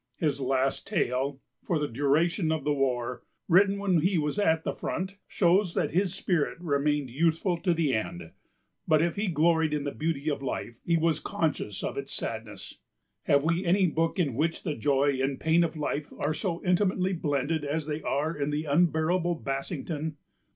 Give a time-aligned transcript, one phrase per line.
[0.15, 4.73] His last tale, For the Duration of the War, written when he was at the
[4.73, 8.31] front, shows that his spirit remained youthful to the end.
[8.87, 12.79] But if he gloried in the beauty of life, he was conscious of its sadness.
[13.25, 17.13] Have we any book in which the joy and pain of life are so intimately
[17.13, 20.17] blended as they are in The Unbearable Bassington?